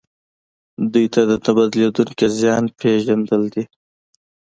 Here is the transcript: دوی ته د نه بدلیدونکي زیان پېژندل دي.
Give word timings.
دوی 0.93 1.05
ته 1.13 1.21
د 1.29 1.31
نه 1.43 1.51
بدلیدونکي 1.57 2.25
زیان 2.39 2.63
پېژندل 2.79 3.43
دي. 3.53 3.63